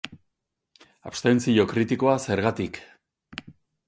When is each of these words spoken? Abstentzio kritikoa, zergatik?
Abstentzio 1.09 1.65
kritikoa, 1.73 2.15
zergatik? 2.23 2.81